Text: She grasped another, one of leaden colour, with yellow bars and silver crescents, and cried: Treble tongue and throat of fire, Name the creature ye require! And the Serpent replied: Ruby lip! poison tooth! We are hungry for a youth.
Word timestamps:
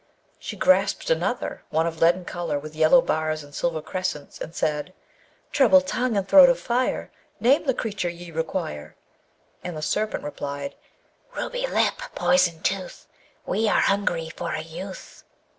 She 0.39 0.55
grasped 0.57 1.11
another, 1.11 1.61
one 1.69 1.85
of 1.85 2.01
leaden 2.01 2.25
colour, 2.25 2.57
with 2.57 2.75
yellow 2.75 3.03
bars 3.03 3.43
and 3.43 3.53
silver 3.53 3.83
crescents, 3.83 4.41
and 4.41 4.51
cried: 4.51 4.93
Treble 5.51 5.81
tongue 5.81 6.17
and 6.17 6.27
throat 6.27 6.49
of 6.49 6.59
fire, 6.59 7.11
Name 7.39 7.65
the 7.67 7.75
creature 7.75 8.09
ye 8.09 8.31
require! 8.31 8.95
And 9.63 9.77
the 9.77 9.83
Serpent 9.83 10.23
replied: 10.23 10.73
Ruby 11.35 11.67
lip! 11.67 12.01
poison 12.15 12.63
tooth! 12.63 13.05
We 13.45 13.69
are 13.69 13.81
hungry 13.81 14.31
for 14.35 14.53
a 14.55 14.61
youth. 14.61 15.23